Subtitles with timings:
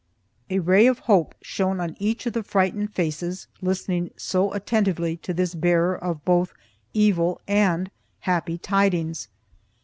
[0.49, 5.31] A ray of hope shone on each of the frightened faces listening so attentively to
[5.31, 6.53] this bearer of both
[6.95, 7.91] evil and
[8.21, 9.27] happy tidings.